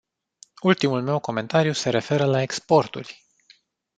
[0.61, 3.25] Ultimul meu comentariu se referă la exporturi.